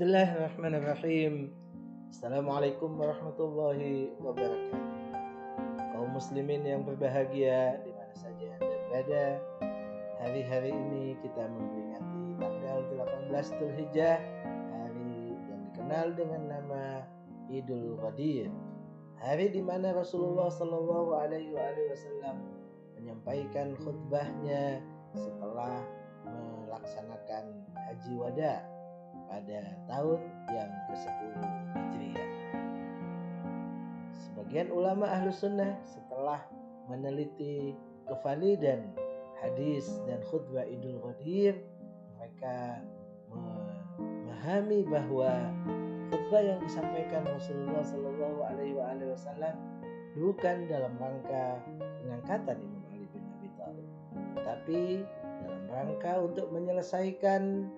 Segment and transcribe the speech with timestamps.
[0.00, 1.52] Bismillahirrahmanirrahim.
[2.08, 4.80] Assalamualaikum warahmatullahi wabarakatuh.
[5.92, 9.24] Kaum muslimin yang berbahagia di mana saja Anda berada.
[10.24, 12.80] Hari-hari ini kita memperingati tanggal
[13.28, 14.16] 18 Dzulhijjah,
[14.72, 17.04] hari yang dikenal dengan nama
[17.52, 18.48] Idul Qadir.
[19.20, 22.40] Hari di mana Rasulullah Shallallahu alaihi wasallam
[22.96, 24.80] menyampaikan khutbahnya
[25.12, 25.84] setelah
[26.24, 28.79] melaksanakan haji wada
[29.30, 31.32] pada tahun yang ke-10
[31.74, 32.30] Hijriah.
[34.10, 36.42] Sebagian ulama ahlu sunnah setelah
[36.90, 37.78] meneliti
[38.10, 38.90] kevalidan
[39.38, 41.54] hadis dan khutbah Idul Qadir,
[42.18, 42.82] mereka
[43.30, 45.30] memahami bahwa
[46.10, 48.74] khutbah yang disampaikan Rasulullah Shallallahu Alaihi
[49.14, 49.54] Wasallam
[50.18, 51.62] bukan dalam rangka
[52.02, 53.88] pengangkatan Imam Ali bin Abi Thalib,
[54.42, 54.82] tapi
[55.46, 57.70] dalam rangka untuk menyelesaikan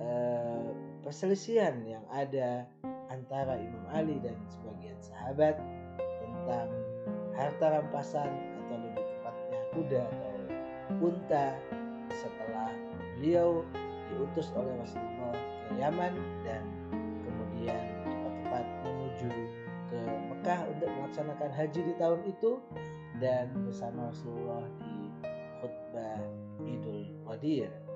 [0.00, 0.68] uh,
[1.02, 2.66] perselisihan yang ada
[3.08, 5.56] antara Imam Ali dan sebagian sahabat
[5.98, 6.68] tentang
[7.32, 8.30] harta rampasan
[8.64, 10.34] atau lebih tepatnya kuda atau
[11.04, 11.46] unta
[12.12, 12.70] setelah
[13.16, 13.62] beliau
[14.10, 15.36] diutus oleh Rasulullah
[15.68, 16.64] ke Yaman dan
[17.24, 19.30] kemudian cepat-cepat menuju
[19.88, 20.00] ke
[20.32, 22.50] Mekah untuk melaksanakan haji di tahun itu
[23.20, 24.96] dan bersama Rasulullah di
[25.60, 26.20] khutbah
[26.64, 27.87] Idul Qadir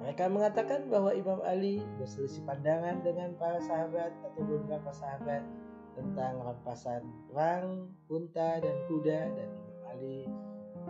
[0.00, 5.44] mereka mengatakan bahwa Imam Ali berselisih pandangan dengan para sahabat atau beberapa sahabat
[5.92, 10.18] tentang rampasan perang, unta dan kuda dan Imam Ali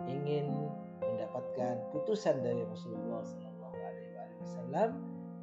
[0.07, 0.47] ingin
[1.03, 4.89] mendapatkan putusan dari Rasulullah Shallallahu Alaihi Wasallam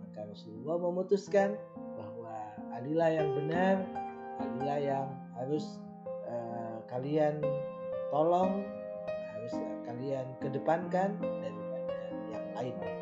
[0.08, 1.54] maka Rasulullah memutuskan
[1.94, 2.34] bahwa
[2.72, 3.76] Alilah yang benar,
[4.40, 5.78] Alilah yang harus
[6.24, 7.44] uh, kalian
[8.08, 8.64] tolong,
[9.06, 11.94] harus kalian kedepankan daripada
[12.32, 12.97] yang lain.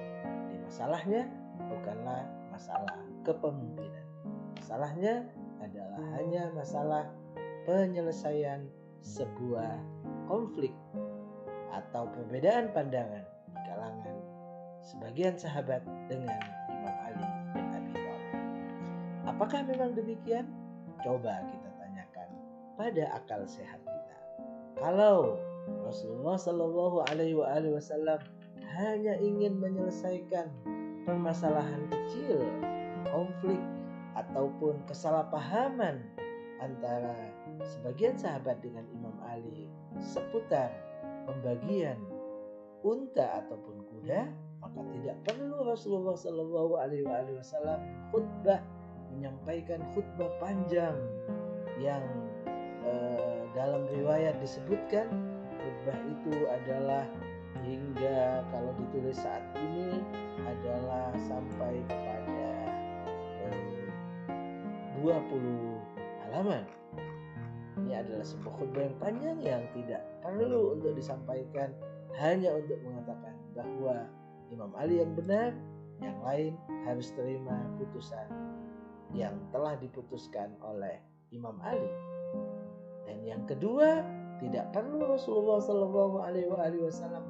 [0.76, 1.24] Masalahnya
[1.72, 4.04] bukanlah masalah kepemimpinan.
[4.60, 5.24] Masalahnya
[5.64, 7.08] adalah hanya masalah
[7.64, 8.68] penyelesaian
[9.00, 9.72] sebuah
[10.28, 10.76] konflik
[11.72, 14.20] atau perbedaan pandangan di kalangan
[14.84, 15.80] sebagian sahabat
[16.12, 17.24] dengan Imam Ali
[17.56, 18.36] bin Abi Thalib.
[19.32, 20.44] Apakah memang demikian?
[21.00, 22.28] Coba kita tanyakan
[22.76, 24.16] pada akal sehat kita.
[24.76, 25.40] Kalau
[25.88, 27.32] Rasulullah Shallallahu Alaihi
[27.72, 28.20] Wasallam
[28.74, 30.50] hanya ingin menyelesaikan
[31.06, 32.42] permasalahan kecil,
[33.06, 33.62] konflik,
[34.16, 36.00] ataupun kesalahpahaman
[36.58, 37.14] antara
[37.62, 39.68] sebagian sahabat dengan Imam Ali
[40.00, 40.72] seputar
[41.28, 42.00] pembagian
[42.80, 44.30] unta ataupun kuda,
[44.64, 47.04] maka tidak perlu Rasulullah Shallallahu Alaihi
[47.36, 48.60] Wasallam khutbah
[49.12, 50.96] menyampaikan khutbah panjang
[51.76, 52.04] yang
[52.88, 55.08] eh, dalam riwayat disebutkan
[55.60, 57.04] khutbah itu adalah
[57.64, 60.02] hingga kalau ditulis saat ini
[60.44, 62.48] adalah sampai kepada
[63.48, 63.88] eh,
[65.00, 65.12] 20
[66.26, 66.64] halaman.
[67.76, 71.70] Ini adalah sebuah khutbah yang panjang yang tidak perlu untuk disampaikan
[72.16, 74.08] hanya untuk mengatakan bahwa
[74.48, 75.52] Imam Ali yang benar,
[76.00, 76.56] yang lain
[76.88, 78.28] harus terima putusan
[79.12, 80.98] yang telah diputuskan oleh
[81.32, 81.92] Imam Ali.
[83.06, 84.02] Dan yang kedua,
[84.40, 87.24] tidak perlu Rasulullah Shallallahu Alaihi Wasallam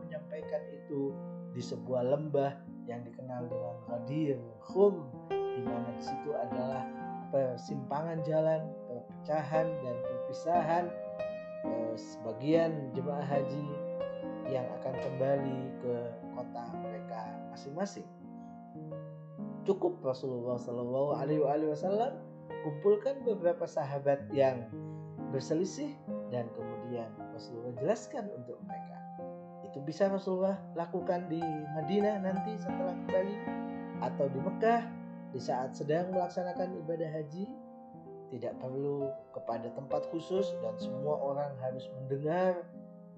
[0.87, 1.11] itu
[1.51, 2.55] di sebuah lembah
[2.87, 6.87] yang dikenal dengan Ghadir Khum, di mana di situ adalah
[7.35, 10.85] persimpangan jalan, perpecahan dan perpisahan
[11.67, 13.67] eh, sebagian jemaah haji
[14.47, 15.95] yang akan kembali ke
[16.39, 18.07] kota mereka masing-masing.
[19.67, 22.23] Cukup Rasulullah Shallallahu Alaihi Wasallam
[22.63, 24.71] kumpulkan beberapa sahabat yang
[25.35, 25.91] berselisih
[26.31, 28.96] dan kemudian Rasulullah jelaskan untuk mereka.
[29.77, 31.37] Itu bisa Rasulullah lakukan di
[31.77, 33.37] Madinah nanti setelah kembali
[34.01, 34.89] atau di Mekah
[35.37, 37.45] di saat sedang melaksanakan ibadah haji.
[38.33, 42.65] Tidak perlu kepada tempat khusus dan semua orang harus mendengar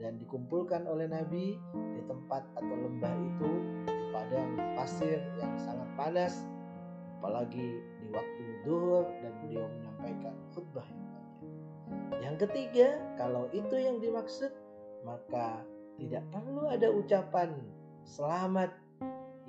[0.02, 1.54] dan dikumpulkan oleh Nabi
[1.94, 3.50] di tempat atau lembah itu
[3.86, 6.42] di padang pasir yang sangat panas
[7.22, 11.08] apalagi di waktu duhur dan beliau menyampaikan khutbah yang
[12.18, 14.52] yang ketiga, kalau itu yang dimaksud,
[15.06, 15.64] maka
[15.98, 17.58] tidak perlu ada ucapan
[18.06, 18.70] selamat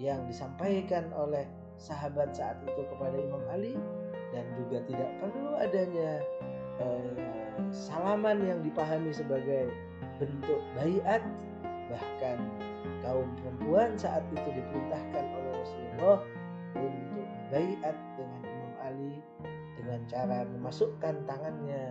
[0.01, 1.45] yang disampaikan oleh
[1.77, 3.77] sahabat saat itu kepada Imam Ali
[4.33, 6.19] dan juga tidak perlu adanya
[6.81, 7.13] eh,
[7.71, 9.69] salaman yang dipahami sebagai
[10.17, 11.21] bentuk bayat
[11.89, 12.37] bahkan
[13.01, 16.19] kaum perempuan saat itu diperintahkan oleh Rasulullah
[16.77, 19.13] untuk bayat dengan Imam Ali
[19.79, 21.83] dengan cara memasukkan tangannya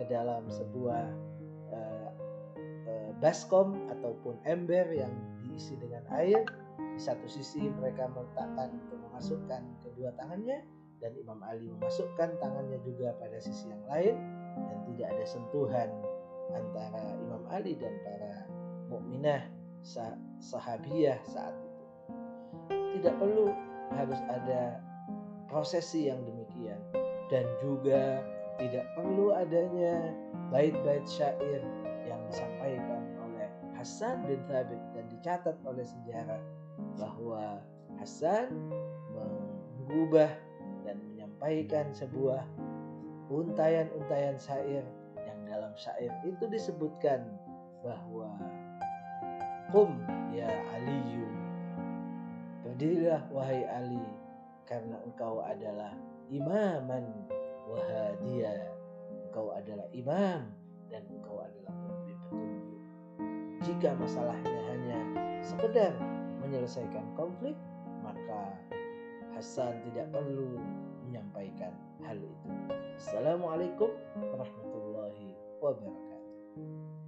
[0.00, 1.04] ke dalam sebuah
[1.74, 2.08] uh,
[3.20, 5.12] baskom ataupun ember yang
[5.42, 6.46] diisi dengan air.
[6.78, 10.60] Di satu sisi mereka meletakkan untuk memasukkan kedua tangannya
[11.02, 14.14] dan Imam Ali memasukkan tangannya juga pada sisi yang lain
[14.54, 15.88] dan tidak ada sentuhan
[16.52, 18.46] antara Imam Ali dan para
[18.92, 19.42] mukminah
[19.80, 21.84] sah sahabiah saat itu.
[23.00, 23.48] Tidak perlu
[23.96, 24.78] harus ada
[25.48, 26.80] prosesi yang demikian
[27.32, 28.20] dan juga
[28.60, 30.12] tidak perlu adanya
[30.52, 31.64] bait-bait syair
[32.04, 32.91] yang disampaikan
[33.82, 36.38] Hasan bin Thabit dan dicatat oleh sejarah
[37.02, 37.58] bahwa
[37.98, 38.54] Hasan
[39.10, 40.30] mengubah
[40.86, 42.46] dan menyampaikan sebuah
[43.26, 44.86] untayan-untayan syair
[45.18, 47.26] yang dalam syair itu disebutkan
[47.82, 48.30] bahwa
[49.74, 49.98] Qum
[50.30, 50.46] ya
[50.78, 51.26] Aliyu
[52.62, 54.06] Berdirilah wahai Ali
[54.62, 55.90] karena engkau adalah
[56.30, 57.10] imaman
[57.66, 58.62] wahadiya
[59.26, 60.54] engkau adalah imam
[60.86, 62.61] dan engkau adalah pemberi petunjuk
[63.62, 64.98] jika masalahnya hanya
[65.38, 65.94] sekedar
[66.42, 67.54] menyelesaikan konflik
[68.02, 68.58] maka
[69.32, 70.60] Hasan tidak perlu
[71.08, 71.72] menyampaikan
[72.04, 72.48] hal itu.
[73.00, 73.88] Assalamualaikum
[74.18, 75.32] warahmatullahi
[75.62, 77.01] wabarakatuh